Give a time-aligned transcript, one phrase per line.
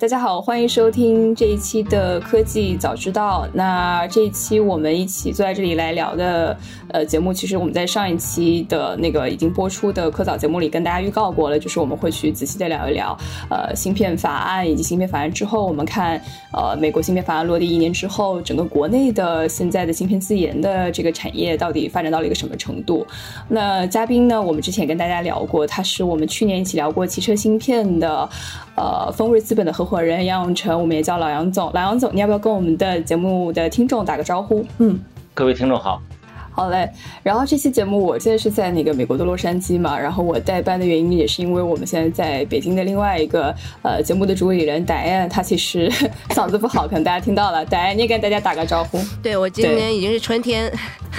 [0.00, 3.48] 大家好，欢迎收听这一期的科技早知道。
[3.52, 6.56] 那这一期我们一起坐在这里来聊的
[6.92, 13.18] 呃节目，其实我们在上一期的那个已经播出的科早节目里跟大家预告过了，就是我们会去仔细的聊一聊
[13.50, 16.20] 呃芯片法案以及芯片法案之后，我们看
[16.52, 23.04] 呃美国芯片法案落地一年之后，整个国内的现在的芯片自研的这个产业到底发展到了一个什么程度？
[23.48, 28.28] 那嘉宾呢，我们之前跟大家聊过，他是我们去年一起聊过汽车芯片的
[28.76, 29.87] 呃丰瑞资本的合。
[29.88, 31.72] 伙人杨永成，我们也叫老杨总。
[31.72, 34.62] 老杨总，你要不要跟我们的节目的听众打个招呼？
[34.76, 35.00] 嗯，
[35.32, 36.02] 各位听众好，
[36.50, 36.90] 好嘞。
[37.22, 45.90] 然后这期节目我现在是在那个美国的洛杉矶嘛，然后我代班的原因也是因为我们现在在北京的另外一个呃节目的主理人戴安，他其实
[46.36, 47.64] 嗓子不好，可能大家听到了。
[47.64, 49.00] 戴安，你也跟大家打个招呼。
[49.22, 50.70] 对我今年已经是春天。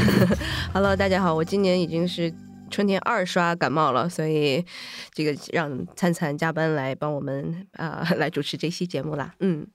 [0.71, 2.31] Hello，大家好，我今年已经是。
[2.69, 4.65] 春天二刷感冒了，所以
[5.11, 9.33] 这个让灿灿加班来帮我们啊 来主持这期节目啦。
[9.39, 9.67] 嗯，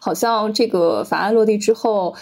[0.00, 2.16] 好像这个法案落地之后，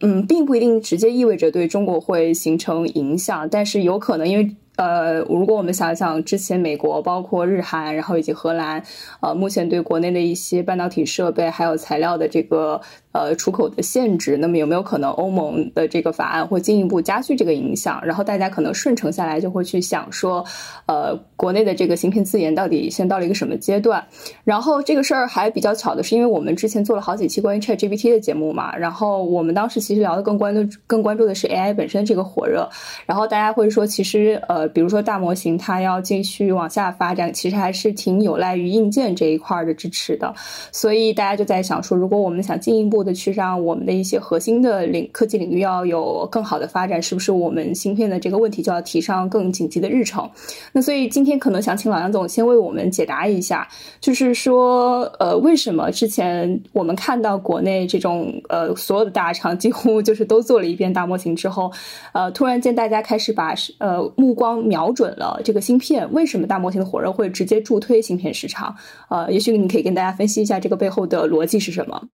[0.00, 4.56] 嗯，并不一定直接意味着对中国会形成影响，但是有可能因为。
[4.76, 8.82] 呃，如果我们想想之前美国，包括日韩，然后以及荷兰，
[9.20, 12.80] 呃，目前对国内的一些半导体设备还有材料的这个。
[13.12, 18.00] 呃，出口的限制，那么有没有可能欧盟的这个法案会进一步加剧这个影响？
[18.04, 20.44] 然后大家可能顺承下来就会去想说，
[20.86, 24.02] 呃，国内的这个芯片自研到底现在到了一个什么阶段？
[24.44, 32.68] 然后这个事儿还比较巧的是，因为我们之前做了好几期关于 Chat GPT 的节目嘛，然后我们当时其实聊的更关注更关注的是 AI 本身这个火热。
[33.04, 40.32] 然后大家会说，其实呃，比如说大模型它要继续往下发展，其实还是挺有赖于硬件这一块的支持的。
[40.70, 50.30] 所以大家就在想说，如果我们想进一步的去让我们的一些核心的领科技领域要有更好的发展，是不是我们芯片的这个问题就要提上更紧急的日程？
[50.72, 53.66] 那所以今天可能想请老杨总先为我们解答一下，
[54.00, 61.70] 就是说，呃，为什么之前我们看到国内这种呃所有的大厂几乎就是都做了一遍大模型之后，
[62.12, 68.74] 呃，突然间大家开始把呃目光瞄准了这个芯片，为什么大模型的火热会直接助推芯片市场？
[69.08, 72.08] 呃，也许你可以跟大家分析一下这个背后的逻辑是什么？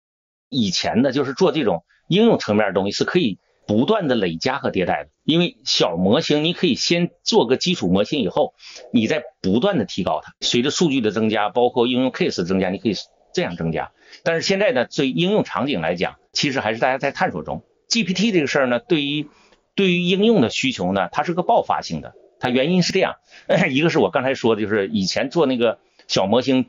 [0.50, 8.54] 以前呢，就是做这种应用层面的东西是可以不断的累加和迭代的，因为小模型你可以先做个基础模型，以后
[8.94, 12.94] 你再不断的提高它，随着数据的增加，包括应用 case 的增加，你可以
[13.34, 13.92] 这样增加。
[14.24, 17.64] 但是现在呢，对应用场景来讲，其实还是大家在探索中。
[17.90, 19.28] GPT 这个事儿呢，对于
[19.76, 22.14] 对于应用的需求呢，它是个爆发性的。
[22.40, 23.16] 它原因是这样，
[23.70, 26.68] 一个是我刚才说的，就是以前做那个小模型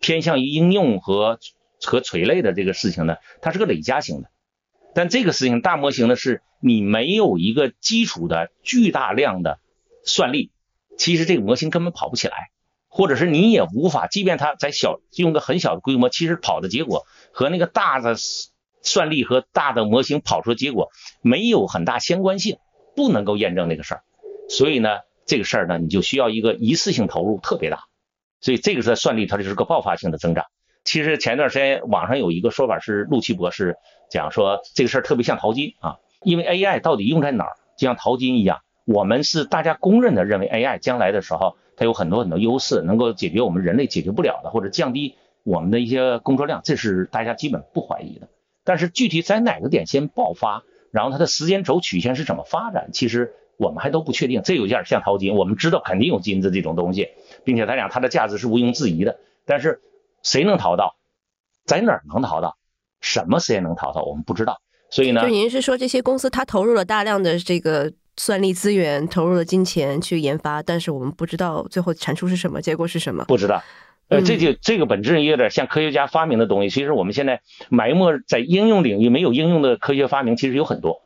[0.00, 1.38] 偏向于应用和。
[1.84, 4.30] 和垂类的这个事情呢，它是个累加型的，
[4.94, 9.58] 但这个事情大模型呢，是你没有一个基础的巨大量的
[10.04, 10.50] 算力，
[10.98, 12.50] 其实这个模型根本跑不起来，
[12.88, 18.16] 或者是你也无法，即便它在小用个很小的规模，其实跑的结果和那个大的
[18.82, 20.90] 算力和大的模型跑出的结果
[21.22, 22.58] 没有很大相关性，
[22.96, 24.02] 不能够验证那个事儿，
[24.48, 27.84] 所以呢，这个事儿呢，你就需要一个一次性投入特别大，
[28.40, 30.46] 所以这个是算力，它就是个爆发性的增长。
[30.82, 33.76] 其实前段时间网上有一个说法是陆奇博士
[34.10, 48.28] 讲说这个事儿特别像淘金啊，因为 AI 到底用在哪儿，就像淘金一样，我们是大家公认的认为 AI 将来的时候它有很多很多优势，能够解决我们人类解决不了的，或者降低我们的一些工作量，这是大家基本不怀疑的。
[48.64, 54.42] 但是具体在哪个点先爆发，然后它的时间轴曲线是怎么发展，其实我们还都不确定。
[54.42, 57.10] 这有点像淘金，我们知道肯定有金子这种东西，
[57.44, 59.82] 并且他讲它的价值是毋庸置疑的，但是。
[60.22, 60.96] 谁能淘到？
[61.66, 62.56] 在哪儿能淘到？
[63.00, 64.02] 什么时间能淘到？
[64.02, 64.60] 我们不知道。
[64.90, 73.24] 所以呢，就您是说这些公司它投入了大量的这个算力资源，投入了金钱去研发，但是我们不知道最后产出是什么，结果是什么？
[73.26, 73.62] 不知道。
[74.08, 76.70] 呃，这就这个本质也有点像科学家发明的东西。
[76.70, 81.02] 其实我们现在埋没在应用领域没有应用的科学发明，其实有很多。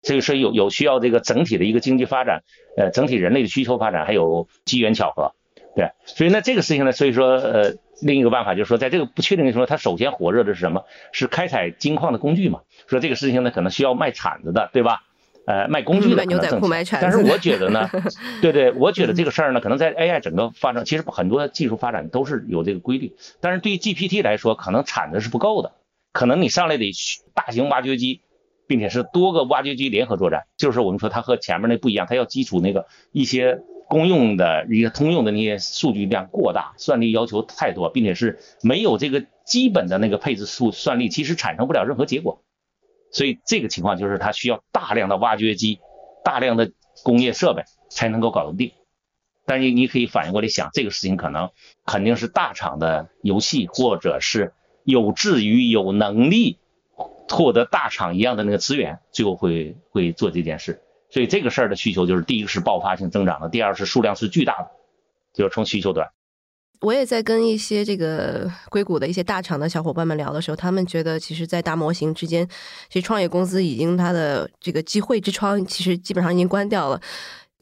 [0.00, 2.42] 这个是有有需要这个整体的一个经济发展，
[2.78, 5.34] 呃，整体人类的需求发展，还有机缘巧合。
[5.74, 7.74] 对，所以那这个事情呢，所以说呃。
[8.00, 10.84] 另一个办法就是说，在这个不确定的时候，它首先火热的是什么？
[11.12, 12.60] 是开采金矿的工具嘛？
[12.86, 15.02] 说这个事情呢，可能需要卖铲子的，对吧？
[15.46, 16.98] 呃，卖工具的可能挣钱。
[17.00, 17.88] 但是我觉得呢，
[18.42, 23.14] 对对，我觉得这个事儿呢，可能在 AI 整个发展，其实很多技术发展都是有这个规律。
[23.40, 25.72] 但是对于 GPT 来说，可能铲子是不够的，
[26.12, 26.90] 可能你上来得
[27.32, 28.22] 大型挖掘机，
[28.66, 30.46] 并且是多个挖掘机联合作战。
[30.56, 42.42] 就是我们说它和前面那不一样，它要基础那个一些公用的一些通用的那些数据量过大，算力要求太多，并且是没有这个基本的那个配置数算力，其实产生不了任何结果。
[43.12, 45.78] 所以这个情况就是它需要大量的挖掘机、
[46.24, 46.72] 大量的
[47.04, 48.72] 工业设备才能够搞得定。
[49.46, 51.50] 但是你可以反应过来想，这个事情可能
[51.84, 54.52] 肯定是大厂的游戏，或者是
[54.82, 56.58] 有志于有能力
[57.28, 60.82] 获得大厂一样的那个资源，最后会会做这件事。
[61.10, 64.70] 所以这个事儿的需求就是第一个是爆发性增长的，第二是数量是巨大的，
[65.32, 66.08] 就是从需求端。
[66.82, 72.46] 我也在跟一些这个硅谷的一些大厂的小伙伴们聊的时候，他们觉得其实，在大模型之间，
[72.90, 77.00] 其实创业公司已经它的这个机会之窗其实基本上已经关掉了。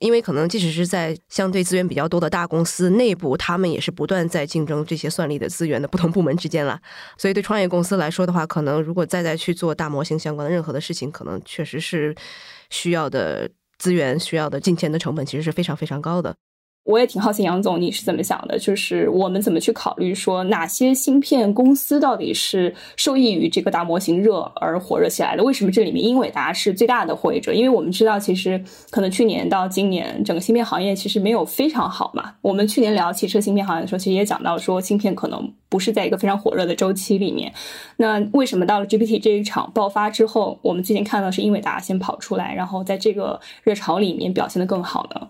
[0.05, 6.79] 因为可能即使是在相对资源比较多的大公司内部，他们也是不断在竞争这些算力的资源的不同部门之间了。
[7.17, 12.15] 所以对创业公司来说的话，可能如果再再去做大模型相关的任何的事情，可能确实是
[12.69, 13.49] 需要的
[13.79, 16.35] 资源、需要的金钱的成本，其实是非常非常高的。
[16.85, 18.59] 我也挺好奇，杨总你是怎么想的？
[18.59, 25.43] 就是我们怎么去考虑说哪些芯片公司到底是受益于这个大模型热而火热起来的？
[25.43, 27.55] 为什么这里面英伟达是最大的获益者？
[27.55, 32.35] 因为我们知道，其实可能去年到今年，整个芯片行业其实没有非常好嘛。
[32.43, 37.51] 我们去年聊汽车芯片行业的时候，其实也讲到说，芯片可能不是在一个非常火热的周期里面。
[37.97, 45.29] 那为什么到了 GPT 这一场爆发之后，我们最近看到是英伟达先跑出来，然后在这个热潮里面表现得更好呢？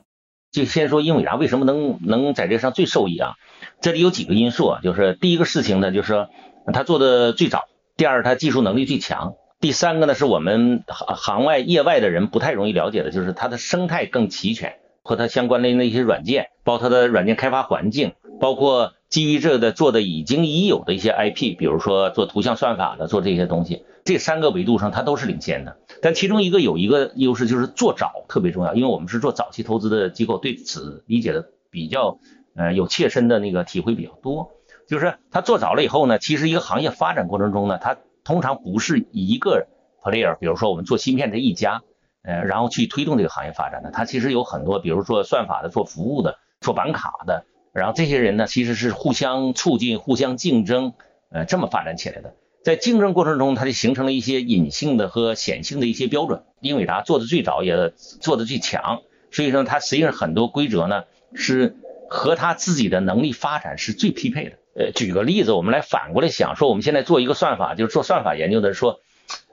[0.54, 3.32] 就先说英伟达为什么能能在这上最受益啊？
[3.80, 6.28] 这里有几个因素啊，就是第一个事情呢，就是说
[6.72, 7.62] 它做的最早；
[7.96, 25.78] 第二，它技术能力最强；第三个呢，是我们行行外业外的人不太容易了解的，就是它的生态更齐全，和它相关的那些软件，包括它的软件开发环境，包括基于这的做的已经已有的一些 IP，比如说做图像算法的，做这些东西，这三个维度上它都是领先的。
[26.02, 32.18] 但其中一个有一个优势就是做早特别重要，因为我们是做早期投资的机构，对此理解的比较
[32.54, 34.52] 呃有切身的那个体会比较多。
[34.86, 39.66] 就是它做早了以后呢，其实一个行业发展过程中呢，它通常不是一个
[40.02, 41.80] player，比如说我们做芯片这一家，
[42.22, 50.92] 呃，然后去推动这个行业发展的，它其实有很多，比如说算法的、做服务的、做板卡的，然后这些人呢，其实是互相促进、互相竞争，
[51.30, 52.34] 呃，这么发展起来的。
[52.64, 56.44] 在竞争过程中，它就形成了一些隐性的和显性的一些标准。
[56.60, 61.76] 英伟达做的最早，也做的最强，所以说它实际上很多规则呢是
[62.08, 64.56] 和它自己的能力发展是最匹配的。
[64.76, 69.00] 呃，举个例子，我们来反过来想，说我们现在做一个算法，就是做算法研究的，说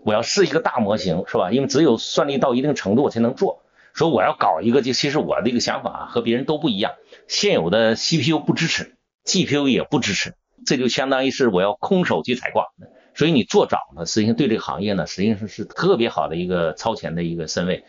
[0.06, 1.52] 我要试一个大模型，是吧？
[1.52, 3.62] 因为只有算力到一定程度，我才能做。
[3.94, 6.94] 说我要搞一个，就其实我的一个想法和别人都不一样，
[7.28, 10.34] 现有的 CPU 不支持，GPU 也不支持，
[10.66, 12.68] 这就相当于是我要空手去采矿。
[13.14, 17.84] 所以你做早了，实际上对这个行业呢，实际上是是特别好的一个超前的一个身位。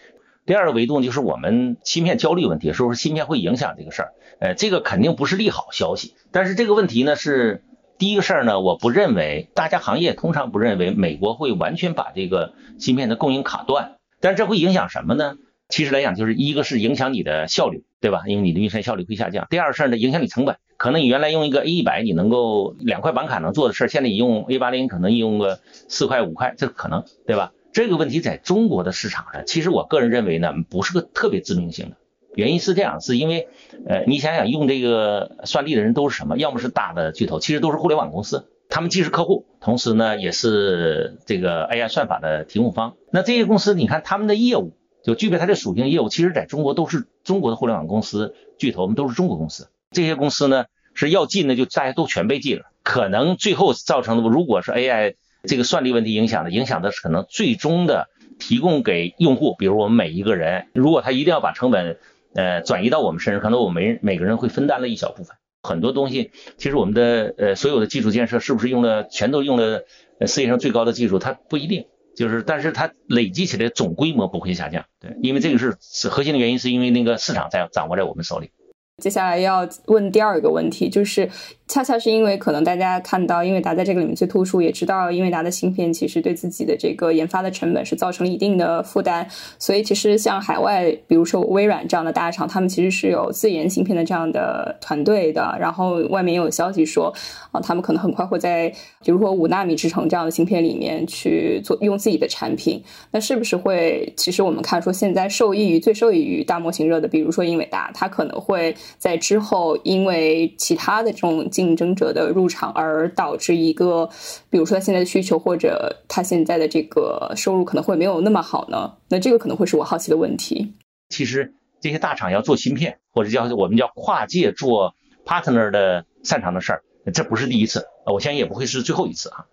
[0.44, 4.12] 第二个维度就是我们芯片焦虑问题，是不是芯片会影响这个事儿？
[4.40, 6.16] 呃，这个肯定不是利好消息。
[6.32, 7.62] 但是这个问题呢，是
[7.98, 13.98] 第一个事儿呢，我不认为大家行业通常不认为美国会完全把这个芯片的供应卡断。
[14.20, 15.36] 但这会影响什么呢？
[15.68, 18.22] 其实来讲，就是一个是影响你的效率，对吧？
[18.26, 19.46] 因为你的运算效率会下降。
[19.48, 20.56] 第二个事儿呢，影响你成本。
[20.82, 27.52] 可能你原来用一个 A 一百，你能够两块板卡能做的事儿，现在你用 A 八零，可能用个四块五块，这可能，对吧？
[27.72, 31.98] 这个问题在中国的市场上，其实我个人认为呢，不是个特别致命性的。
[32.34, 33.46] 原因是这样，是因为，
[33.86, 36.36] 呃，你想想用这个算力的人都是什么？
[36.36, 42.94] 要么是大的巨头，其实都是互联网公司，他们既是客户，同时呢也是这个 AI 算法的提供方。
[43.12, 44.72] 那这些公司，你看他们的业务
[45.04, 49.68] 就具备它的属性业务，其实在中国都是中国的互联网公司巨头，们都是中国公司。
[49.92, 50.64] 这些公司呢？
[50.94, 52.64] 是要禁的，就大家都全被禁了。
[52.82, 58.08] 可能最后造成的，如果是 AI 这个算力问题影响的，影响的是可能最终的
[58.38, 61.98] 提供给用户，比如我们每一个人，如果他一定要把成本
[62.34, 65.34] 呃转移到我们身上，可能我们每每个人会分担了一小部分。
[65.62, 69.84] 很多东西，其实我们的呃所有的基础建设是不是用了全都用了
[70.26, 71.18] 世界上最高的技术？
[71.18, 74.84] 它不一定，就是但是它累积起来总规模不会下降。
[75.00, 78.50] 对，因为这个是是核心的原因，是因为那个市场在掌握在我们手里。
[78.98, 81.28] 接下来要问第二个问题，就是
[81.72, 89.26] 恰恰是因为可能大家看到英伟达在这个里面最突出，也知道英伟达的芯片其实对自己的这个研发的成本是造成了一定的负担，
[89.58, 95.56] 所以其实像海外，比如说微软这样的大厂，他们其实是有自研芯片的这样的团队的。
[95.58, 97.10] 然后外面也有消息说，
[97.52, 98.68] 啊，他们可能很快会在
[99.02, 102.84] 比如说五纳米制程这样的芯片里面去做用自己的产品。
[103.12, 104.12] 那是不是会？
[104.14, 108.76] 其实我们看说现在受益于最受益于大模型热的，比如说英伟达，它可能会。
[108.98, 114.08] 在之后，因为其他的这种竞争者的入场，而导致一个，
[114.50, 118.94] 比如说他现在的需求或者他现在的这个收入可能会没有那么好呢？
[119.08, 120.72] 那这个可能会是我好奇的问题。
[121.08, 126.82] 其实这些大厂要做芯片，或者叫我们叫跨界做 partner 的擅长的事儿，
[127.14, 129.46] 这不是第一次，我相信也不会是最后一次啊。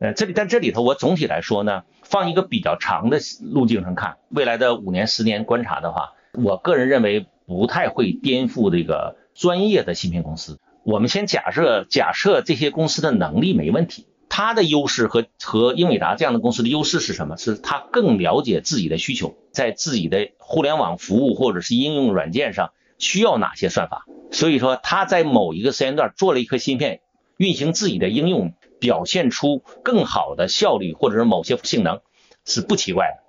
[0.00, 10.58] 呃，这里但这里头我总体来说呢，放一个比较长的路径上看，未来的五年十年观察的话，我个人认为不太会颠覆这个专业的芯片公司。
[10.84, 17.36] 我们先假设假设这些公司的能力没问题，它的优势和和英伟达这样的公司的优势是什么？
[17.36, 27.00] 是它更了解自己的需求，在自己的互联网服务或者是应用软件上需要哪些算法，所以说它在某一个时间段做了一颗芯片，
[27.38, 28.54] 运行自己的应用。
[28.80, 32.02] 表现出更好的效率或者是某些性能
[32.44, 33.24] 是不奇怪的，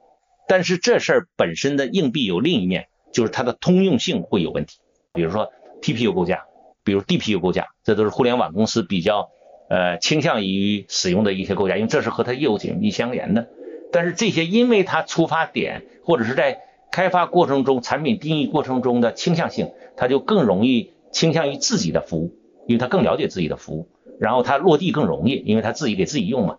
[0.49, 4.79] 但是这事儿本身的硬币有另一面，就是它的通用性会有问题。
[5.13, 6.43] 比如说 TPU 构架，
[6.85, 9.31] 比如 DPU 构架，这都是互联网公司比较
[9.69, 13.49] 呃倾向于使用的一些构架，因为这是和它业务紧密相连的。
[13.91, 16.59] 但是这些因为它出发点或者是在
[16.91, 22.37] 开发过程中、产品定义过程中的倾向性，它就更容易倾向于自己的服务，
[22.67, 23.89] 因为它更了解自己的服务。
[24.19, 26.57] 然后它落地更容易，因为它自己给自己用嘛。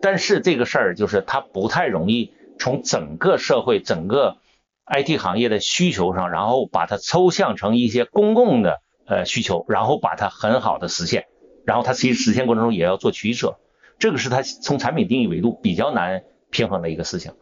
[0.00, 4.38] 但是这个事儿就是它不太容易从整个社会、整个
[4.86, 11.26] IT 行业的需求上，然后把它抽象成一些公共的呃需求，然后把它很好的实现。
[11.64, 13.58] 然后它其实实现过程中也要做取舍，
[13.98, 17.32] 这个是它从产品定义维度比较难平衡的一个事情。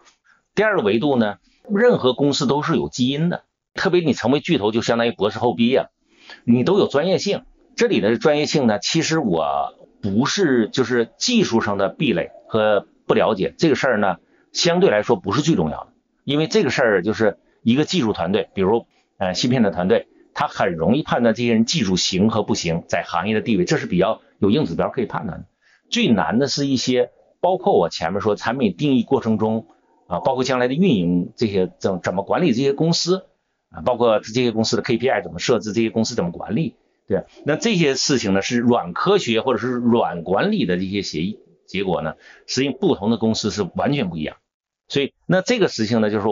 [0.55, 1.37] 第二个维度呢，
[1.69, 3.45] 任何公司都是有基因的，
[3.75, 5.89] 特别你成为巨头就相当于博士后毕业，
[6.45, 7.45] 你都有专业性。
[7.77, 14.17] 这里的专业性呢，其实我不是就是技术上的壁垒和不了解这个事儿呢，
[14.51, 15.93] 相对来说不是最重要的，
[16.25, 18.87] 因为这个事儿就是一个技术团队，比如
[19.19, 25.47] 呃芯片的团队，他很容易判断这些人技术行和不行，在行业的地位，这是比较有硬指标可以判断的。
[25.89, 29.67] 最难的是一些，包括我前面说产品定义过程中
[30.09, 33.25] 啊，包括将来的运营这些怎怎么管理这些公司
[33.71, 36.77] 啊，包括这些公司的 KPI 怎么设置，这些公司怎么管理。
[37.09, 42.17] 对，那这些事情呢，是软科学或者是软管理的这些协议结果呢，
[42.47, 44.37] 实际不同的公司是完全不一样。
[44.89, 46.25] 所以，那这个事情呢，就是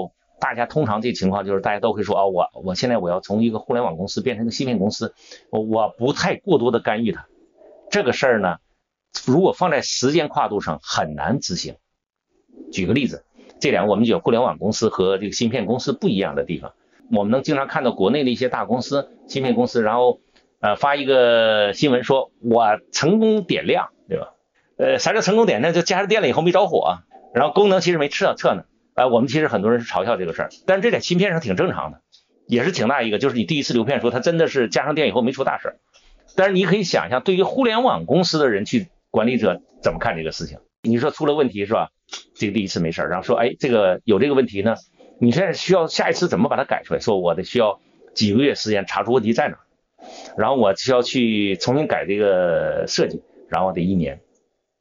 [0.44, 5.14] 大家通常这情况就是大家都会说啊，我我现在我要从一个互联网公司变成一个芯片公司，
[5.48, 7.24] 我我不太过多的干预它。
[7.90, 8.58] 这个事儿呢，
[9.24, 11.76] 如果放在时间跨度上很难执行。
[12.70, 13.24] 举个例子，
[13.58, 16.74] 这两个我们讲互联网公司和这个芯片公司不一样的地方，
[17.10, 20.20] 我们能经常看到国内的一些大公司芯片公司，然后。
[20.60, 24.32] 呃，发一个新闻说，我成功点亮，对吧？
[24.78, 25.74] 呃，啥叫成功点亮？
[25.74, 27.00] 就加上电了以后没着火，
[27.34, 28.64] 然后功能其实没撤撤呢。
[28.94, 32.00] 哎，我们其实很多人是嘲笑这个事儿，但是这在芯片上挺正常的，
[32.46, 35.76] 也是挺大一个，就是你第一次流片说它真的是加上电以后没出大事儿。
[36.36, 40.58] 但是你可以想象，对于互联网公司的人去管理者怎么看这个事情？
[40.82, 41.90] 你说出了问题是吧？
[42.34, 44.76] 这个第一次没事儿，然后说，哎，这个有这个问题呢，
[45.18, 47.00] 你现在需要下一次怎么把它改出来？
[47.00, 47.80] 说我得需要
[48.14, 49.58] 几个月时间查出问题在哪。
[50.36, 54.20] 然后我需要去重新改这个设计，然后得一年，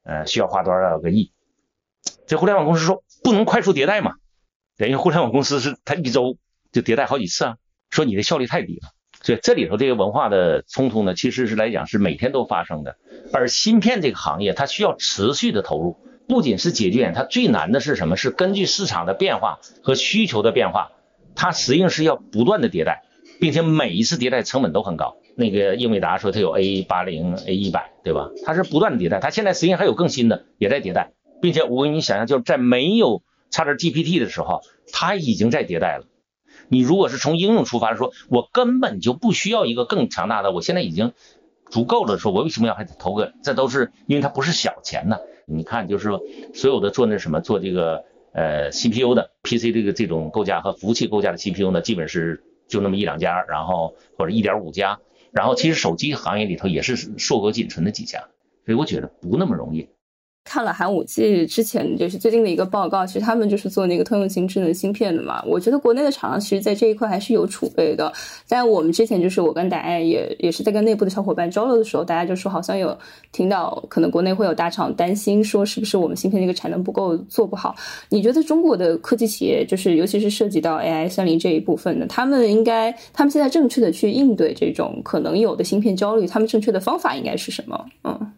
[0.03, 1.31] 呃，需要花多少个亿？
[2.27, 4.15] 这互联网公司说不能快速迭代嘛，
[4.77, 6.37] 等于互联网公司是它一周
[6.71, 7.55] 就迭代好几次啊，
[7.89, 8.89] 说你的效率太低了。
[9.21, 12.97] 所以这里头这个文化的冲突呢，其实是来讲是每天都发生的。
[13.31, 18.17] 而芯片这个行业它需要持续的投入，不仅是解决它最难的是什么？
[18.17, 20.91] 是根据市场的变化和需求的变化，
[21.35, 23.03] 它实际上是要不断的迭代。
[23.39, 25.17] 并且每一次迭代成本都很高。
[25.35, 28.29] 那个英伟达说它有 A 八零、A 一百，对吧？
[28.45, 31.11] 它是不断的迭代，它现在实际上还有更新的也在迭代，
[31.43, 34.61] 并且我给你想象，就是在没有差点 GPT 的时候，
[34.93, 36.05] 它已经在迭代了。
[36.69, 41.11] 你如果是从应用出发说，我根本就不需要一个更强大的，我现在已经
[41.69, 43.33] 足够了，说我为什么要还投个？
[43.43, 45.17] 这都是因为它不是小钱呢。
[45.45, 46.21] 你看，就是说
[46.53, 52.43] 所有的做那什么做这个呃 CPU 的 PC 这个这种构架和服务器构架的 CPU 呢，基本是。
[52.65, 54.99] 就那么一两家，然后或者一点五家，
[55.31, 58.29] 然后其实手机行业里头也是硕果仅存的几家，
[58.65, 59.89] 所以我觉得不那么容易。
[60.45, 65.41] 看了寒武纪之前就是最近的一个报告，其实他们就是做那个通用型智能芯片的嘛。
[65.47, 68.11] 我觉得国内的厂商其实在这一块还是有储备的。
[68.45, 72.95] 在我们之前就是我跟达爱也也是在跟内部的小伙伴交流的时候，大家就说好像有
[73.31, 77.75] 听到可能国内会有大厂担心说是不是我们芯片那个产能不够做不好。
[78.09, 87.85] 你觉得中国的科技企业就是尤其是涉及到 AI 三零这一部分的，他们应该他们现在正确的去应对这种可能有的芯片焦虑，他们正确的方法应该是什么？
[88.03, 88.33] 嗯。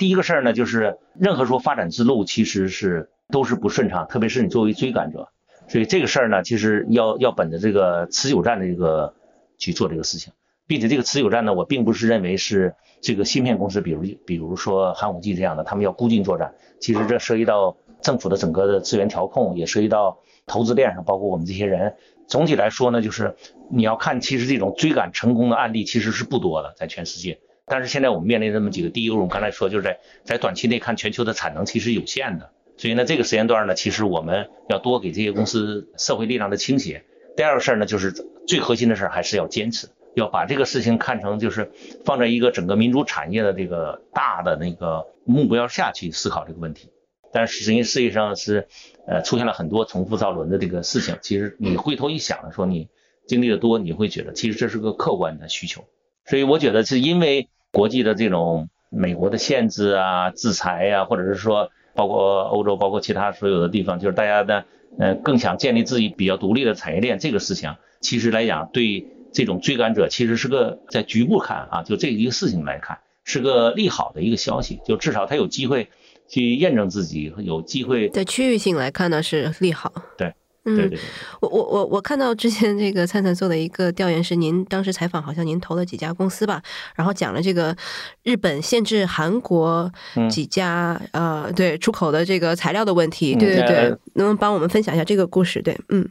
[0.00, 5.28] 第一个事儿呢，就是任何说发展之路其实是都是不顺畅，特别是你作为追赶者，
[5.68, 9.14] 所以这个事儿呢，其实要要本着这个持久战的一个
[9.58, 10.32] 去做这个事情，
[10.66, 21.96] 并且这个持久战呢，我并不是认为是这个芯片公司，比如比如说寒武纪这样的，他们要孤军作战，其实这涉及到政府的整个的资源调控，也涉及到投资链上，包括我们这些人。
[22.26, 23.36] 总体来说呢，就是
[23.70, 27.38] 你要看，其实这种追赶成功的案例其实是不多的，在全世界。
[27.70, 37.04] 但是现在我们面临这么几个，第一个，我们刚才说，就是在在短期内看全球的产能其实有限的，所以呢，这个时间段呢，其实我们要多给这些公司社会力量的倾斜。
[37.36, 38.12] 第二个事儿呢，就是
[38.44, 41.70] 最核心的事儿还是要坚持，要把这个事情看成就是
[42.04, 46.90] 放在一个整个民主产业的这个大的那个目标下去思考这个问题。
[47.32, 48.66] 但是实际实际上是，
[49.06, 51.16] 呃，出现了很多重复造轮的这个事情。
[51.22, 52.88] 其实你回头一想，说你
[53.28, 55.84] 经历的多，你会觉得其实这是个客观的需求。
[56.26, 64.64] 所以我觉得是因为国际的这种美国的限制啊、制裁呀，或者是说包括欧洲、包括其他所有的地方，就是大家的
[64.98, 75.88] 呃更想建立自己比较独立的产业链这个事情，其实来讲对这种追赶者其实是个在局部看啊，就这一个事情来看是个利好的一个消息，就至少他有机会。
[76.32, 79.92] 去验证自己有机会，在区域性来看呢是利好。
[80.16, 80.32] 对，
[80.76, 80.98] 嗯，
[81.40, 86.62] 我我我我看到之前这个灿灿做的一个调研是，您当时采访好像您投了几家公司吧，
[86.94, 87.76] 然后讲了这个
[88.22, 89.90] 日本限制韩国
[90.30, 93.34] 几家呃对出口的这个材料的问题。
[93.34, 95.62] 对对对，能不能帮我们分享一下这个故事？
[95.62, 96.08] 对，嗯，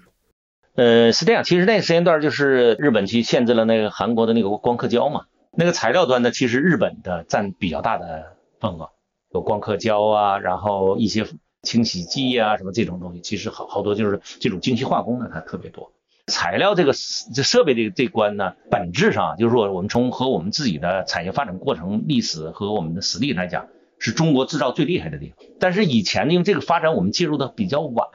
[0.76, 5.26] 呃是这样，其实那个时间段就是日本去限制了那个韩国的那个光刻胶嘛，
[5.58, 8.90] 那个材料端呢，其实日本的占比较大的份额。
[9.32, 11.24] 有光刻胶啊，然后一些
[11.62, 15.92] 清洗剂啊，什么这种东西，其实好好多就是这种精细化工的，它特别多。
[16.28, 16.94] 材料这个
[17.34, 25.38] 这设备这这关呢，本质上就是说，我们从和我们自己的产业发展过程历史和我们的实力来讲，是中国制造最厉害的地方。
[25.60, 28.08] 但是以前呢因为这个发展我们介入的比较晚，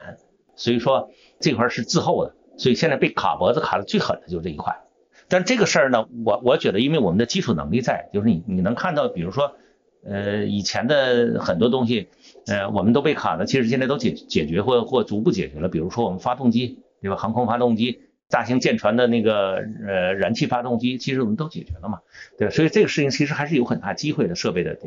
[0.55, 4.77] 所以说这块是滞后的，所以现在被卡脖子卡的最狠的就是这一块。
[5.27, 9.55] 但这个事儿呢，我我觉得因为我们的基础能力在，就是你你能看到，比如说。
[10.07, 12.09] 呃，以前的很多东西，
[12.47, 15.67] 呃，我们都被卡了，其实现在都解解决或或逐步解决了。
[15.67, 17.15] 比如说我们发动机，对吧？
[17.15, 21.99] 航空发动机、大型舰船的那个呃燃气发动机，其实我们都解决了嘛，
[22.37, 22.49] 对？
[22.49, 24.35] 所以这个事情其实还是有很大机会的。
[24.35, 24.77] 设备的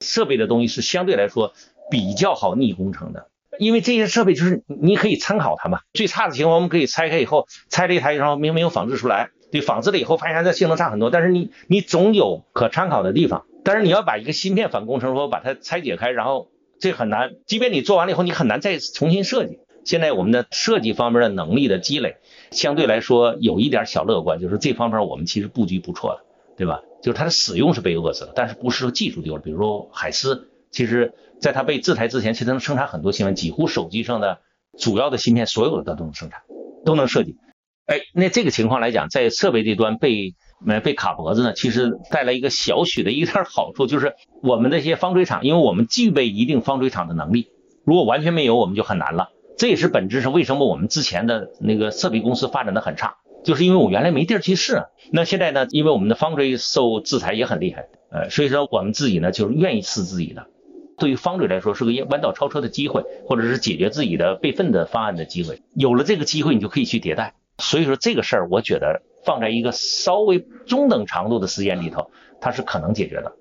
[0.00, 1.52] 设备的东西是相对来说
[1.90, 5.80] 比较好逆工程的，因为这些设备就是你可以参考它嘛。
[5.92, 13.44] 最差的情况我们可以拆开以后，拆了一台然后明明有仿制出来，对，仿制了以后发现它性能差很多，但是你你总有可参考的地方。
[13.64, 16.48] 但是你要把一个芯片反工程说把它拆解开，然后
[16.80, 17.32] 这很难。
[17.46, 19.58] 即便你做完了以后，你很难再重新设计。
[19.84, 22.16] 现在我们的设计方面的能力的积累，
[22.50, 26.20] 相对来说有一点小乐观，就是这方面我们其实布局不错的，
[26.56, 26.82] 对吧？
[27.02, 29.42] 就是它的使用是被遏制了，但是不是说技术丢了。
[29.42, 34.40] 比如说海思，其实在它被制裁之前，其实能生产很多芯片，几乎手机上的
[34.78, 36.42] 主要的芯片所有的它都能生产，
[36.84, 37.36] 都能设计。
[37.86, 40.34] 哎，那这个情况来讲，在设备这端被。
[40.60, 47.48] 没被卡脖子呢，其实带来一个小许的一点好处，就是我们那些方锥厂，因为我们具备一定方锥厂的能力，
[47.84, 49.30] 如果完全没有，我们就很难了。
[49.56, 54.84] 这也是本质上为什么我们之前的那个设备公司发展的很差，就是因为我原来没地儿去试。
[55.12, 60.46] 那现在呢，因为我们的方锥受制裁也很厉害，呃，所以说我们自己呢就是愿意试自己的。
[60.96, 65.62] 对于方锥来说是个弯道超车的机会，或者是解决自己的备份的方案的机会。
[65.74, 67.34] 有了这个机会，你就可以去迭代。
[67.58, 69.02] 所以说这个事儿，我觉得。
[69.24, 73.32] 放在一个稍微中等长度的时间里头，它是可能解决的。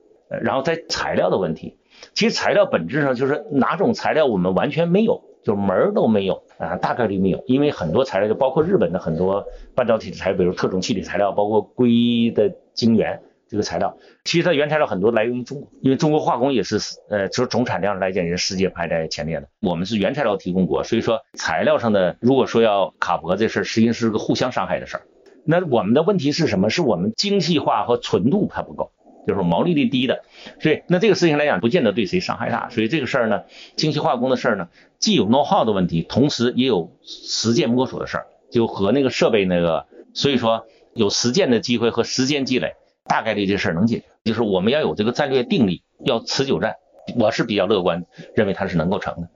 [0.42, 1.78] 然后在材料的问题，
[2.14, 7.42] 其实材料本质上就是哪种材料我们完全没有，就门儿都没有啊，大概率没有。
[7.46, 16.80] 因为很多材料就包括日本的很多半导体的材料，比如特种气体材料，包括硅的晶圆这个材料，其实它原材料很多来源于中国，因为中国化工也是
[17.10, 19.48] 呃，从总产量来讲也是世界排在前列的。
[19.62, 25.04] 我们是原材料提供国，所以说材料上的如果说要卡脖这事儿，实际上是个互相伤害的事儿。
[25.46, 26.70] 那我们的问题是什么？
[26.70, 28.92] 是我们精细化和纯度还不够，
[29.26, 30.24] 就是毛利率低的。
[30.60, 32.70] 所以那这个事情来讲，不见得对谁伤害大。
[32.70, 33.44] 所以这个事儿呢，
[33.78, 34.68] 精细化工的事儿呢，
[35.00, 42.74] 既有 know how 的问题，同时也有实践摸索的事儿，就和那个设备那个，所以说有实践的机会和时间积累，
[43.08, 44.06] 大概率这事儿能解决。
[44.26, 46.74] 就是我们要有这个战略定力，要持久战，
[47.18, 48.04] 我是比较乐观，
[48.36, 49.30] 认为它是能够成的。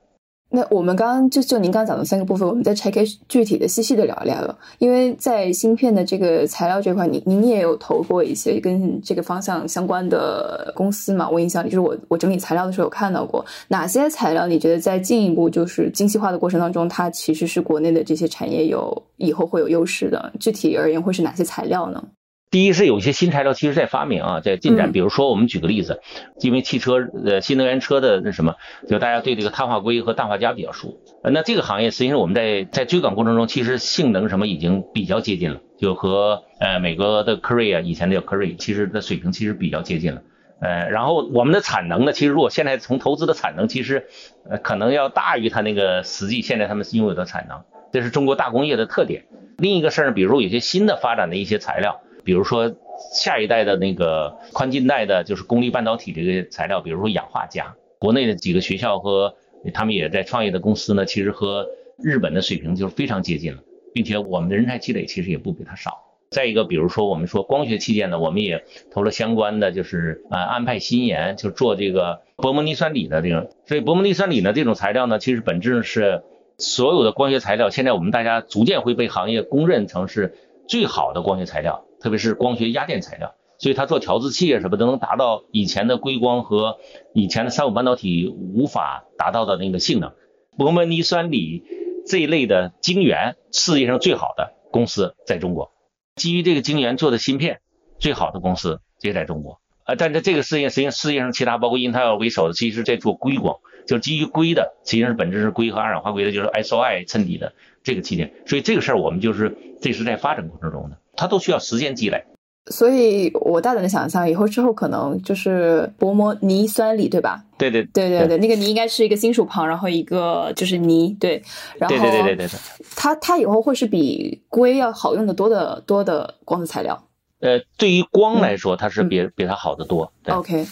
[0.54, 4.60] 那我们刚刚就就您刚讲的三个部分，我们再拆开具体的细细的聊一聊。
[4.80, 11.30] 因为在芯片的这个材料这块，您您也有投过一些跟这个方向相关的公司嘛？
[11.30, 14.46] 我印象里就是我我整理材料的时候有看到过哪些材料？
[14.46, 20.34] 你觉得在进一步就是精细化的过程当中，它其实是国内的这些产业有以后会有优势的？
[20.38, 22.04] 具体而言会是哪些材料呢？
[22.52, 24.92] 第一是有一些新材料，其实在发明啊，在进展。
[24.92, 26.02] 比如说，我们举个例子，
[26.42, 28.56] 因为汽车呃新能源车的那什么，
[28.90, 31.00] 就大家对这个碳化硅和氮化镓比较熟。
[31.24, 40.22] 那这个行业实际上我们在在追赶过程中，其实性能什么已经比较接近了，就和呃美国的科瑞啊，以前的叫科瑞，其实的水平其实比较接近了。
[40.60, 44.08] 呃，然后我们的产能呢，其实如果现在从投资的产能，其实
[44.50, 47.62] 呃可能要大于它那个实际现在他们拥有的产能。
[47.94, 49.24] 这是中国大工业的特点。
[49.58, 52.74] 另一个事儿，比如说有些新的发展的一些材料，比如说
[53.14, 59.36] 下一代的那个宽禁带的，就是功率半导体这个材料，比如说氧化镓，国内的几个学校和
[59.74, 63.60] 他们也在创业的公司呢，其实和日本的水平就是非常接近了，
[63.94, 65.92] 并且我们的人才积累其实也不比他少。
[66.30, 73.50] 再一个，比如说我们说光学器件呢，我们也投了相关的，就是呃安派新研，就做这个薄膜铌酸锂的这个。
[73.66, 76.24] 所以薄膜铌酸锂呢这种材料呢，其实本质上是
[76.58, 80.34] 所有的光学材料，现在我们大家逐渐会被行业公认成是
[80.70, 83.36] 最好的光学材料，特别是光学压电材料。
[83.58, 86.78] 所以它做调制器啊什么都能达到以前的硅光和
[87.14, 90.14] 以前的三五半导体无法达到的那个性能。
[90.58, 91.64] 薄膜铌酸锂
[92.08, 95.72] 这一类的晶圆，世界上最好的公司在中国。
[96.16, 97.62] 基于这个晶圆做的芯片，
[98.00, 99.94] 最好的公司也在中国啊。
[99.96, 108.34] 但是这个世界实际上世界上其他包括英特尔为首的，其实在做硅光，就是基于硅的，实际上是本质是硅和二氧化硅的，就是 SOI 衬底的这个器件。
[108.48, 112.24] 所以这个事儿我们就是这是在发展过程中的，它都需要时间积累。
[112.72, 117.44] 所以我大胆的想象，以后之后可能就是薄膜泥酸锂，对吧？
[117.60, 121.44] 对对对对对，那个泥应该是一个金属旁，然后一个就是泥，对。
[121.78, 122.60] 然后对对对对对。
[122.96, 127.08] 它它以后会是比硅要好用的多的多的光子材料。
[127.40, 130.12] 呃，对于光来说，它是比比它好的多。
[130.26, 130.66] OK，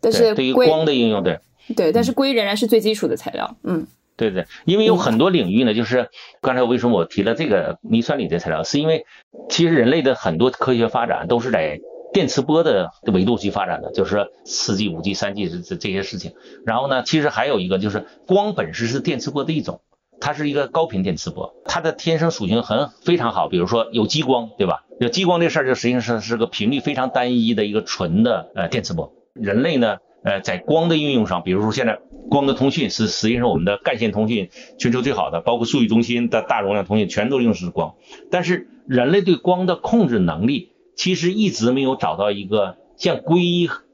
[0.00, 1.38] 但是对于光的应用，对
[1.76, 3.56] 对，但是硅仍然是最基础的材料。
[3.62, 3.86] 嗯。
[4.30, 6.08] 对对，因为有很多领域呢，就是
[6.40, 9.04] 刚才为什么我提了这个铌酸锂的材料，是因为
[9.48, 11.80] 其实人类的很多科学发展都是在
[12.12, 16.34] 电磁波的维度去发展的，就是四 G、五 G、三 G 这这这些事情。
[16.64, 19.80] 然后呢，其实还有一个就是光本身是电磁波的一种，
[20.20, 24.84] 它是一个高频电磁波，它的天生属性很非常好，比如说有激光，对吧？
[25.00, 29.12] 有激光这事儿就实际上是是个频率非常单一的一个纯的呃电磁波。
[29.34, 29.96] 人类呢？
[30.24, 31.98] 呃，在光的应用上，比如说现在
[32.30, 37.94] 光的通讯是实际上我们的干线通讯全球最好的，包括数据中心的大容量通讯全都用的是光。
[38.30, 43.42] 但是人类对光的控制能力其实一直没有找到一个像硅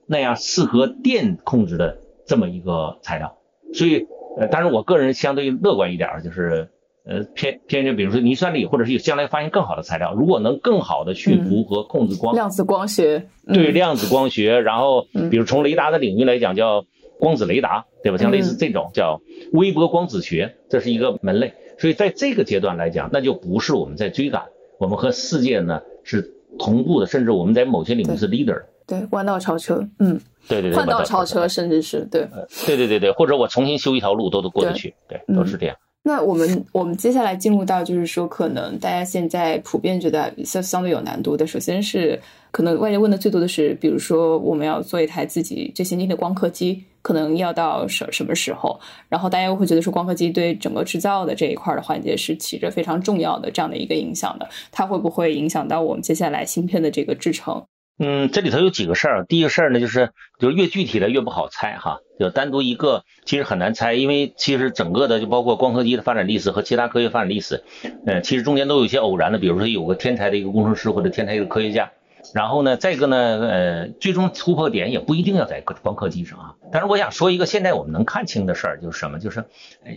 [0.07, 3.39] 那样适合电控制的这么一个材料。
[3.73, 4.07] 所以，
[4.39, 6.71] 呃，但是我个人相对乐观一点，就是。
[7.09, 16.85] 呃，偏偏就比如说铌酸锂，或者是有将来发现更好的材料，如果能更好的驯服和控制光，量子光学，对量子光学，然后比如从雷达的领域来讲，叫
[17.19, 18.19] 光子雷达，对吧？
[18.19, 21.55] 像类似这种叫微波光子学，这是一个门类。
[21.79, 24.43] 所以在这个阶段来讲，那就不是我们在追赶，
[24.79, 28.65] 我们和世界呢是同步的，甚至我们在某些领域是 leader。
[28.87, 32.29] 对，弯道超车，嗯，对对对，换道超车，甚至是对，
[32.67, 35.77] 对对对对，或者我重新修一条路都都过得去，对，都是这样。
[36.09, 42.19] 那我们我们接下来进入到就是说，可能大家现在普遍觉得相相对有难度的，首先是
[42.51, 48.81] 可能外界问的最多的是，比如说我们要做一台自己最先进的光刻机，可能要到什什么时候？
[49.11, 57.63] 然后大家又会觉得说，光刻机对整个制造的这一块的环节是起着非常重要的这样的一个影响的，它会不会影响到我们接下来芯片的这个制成？
[58.01, 59.25] 嗯，这里头有几个事儿。
[59.25, 67.65] 第一个事儿呢，就是就越具体的越不好猜哈，就单独一个其实很难猜，因为其实整个的就包括光刻机的发展历史和其他科学发展历史，
[68.07, 71.91] 呃，其实中间都有一些偶然的，比如说有个天才的一个工程师或者天才一个科学家，
[72.35, 76.55] 然后呢，再一个呢，呃，最终突破点也不一定要在光刻机上啊。
[76.71, 79.19] 但是我想说一个现在我们能看清的事儿，就是什么？
[79.19, 79.45] 就是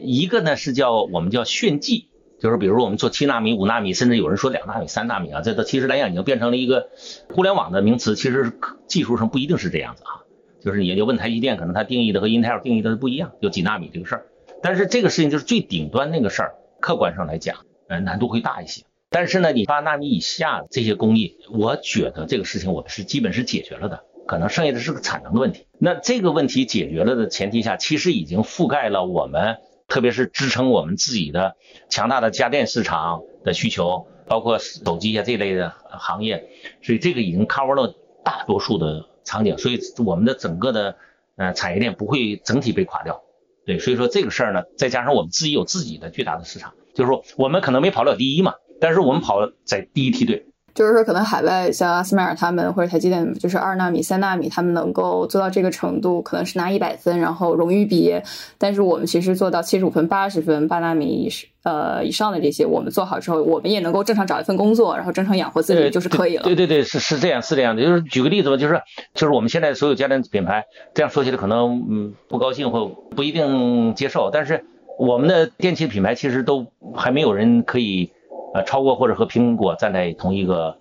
[0.02, 2.08] 一个呢是叫我们叫炫技。
[2.42, 6.90] 就是比如说我们做七纳米、五纳米，甚至有人说两纳米、三纳米啊，这都其实来讲已经变成了一个
[7.30, 8.16] 互联网的名词。
[8.16, 8.52] 其实
[8.88, 10.26] 技术上不一定是这样子啊，
[10.60, 14.26] 就是你就问台积电，可能它定义的和 Intel 定义的不一样，有几纳米这个事儿。
[14.64, 18.86] 但是这个事情就是最顶端那个事儿，客观上来讲，呃，难度会大一些。
[19.12, 25.68] 但是呢，你八纳米以下这些工艺，我觉得这个事情我们是基本是解决了的，可能剩下的是个产能的问题。
[25.78, 29.58] 那这个问题解决了的前提下，其实已经覆盖了我们。
[29.92, 31.58] 特别是支撑我们自己的
[31.90, 36.48] 强大的家电市场的需求，包括手机啊这类的行业，
[36.82, 40.96] 所以这个已经 cover 了大多数的场景，所以我们的整个的
[41.36, 43.22] 呃产业链不会整体被垮掉。
[43.66, 50.46] 对，所以说这个事儿呢，再加上我们自己有自己的巨大的市场，就是说我们可能没跑了第一嘛，但是我们跑在第一梯队。
[50.74, 58.24] 就是说，可能海外像阿斯麦尔他们或者台积电，就是二纳米、三纳米，他们能够做到这个程度，可能是拿一百分，然后荣誉毕业。
[58.58, 61.30] 但是我们其实做到七十五分、八十分，八纳米以
[61.64, 66.44] 呃以上的这些，我们做好之后，我们也能够正常找一份工作，然后正常养活自己，就是可以了。
[66.44, 67.84] 对对对，是是这样，是这样的。
[67.84, 68.82] 就是举个例子吧，就是
[69.14, 74.66] 就是我们现在所有家电品牌，这样说起来可能嗯不高兴或不一定接受，但是
[74.98, 78.12] 我们的电器品牌其实都还没有人可以。
[78.54, 80.80] 呃，超过或者和苹果站在同一个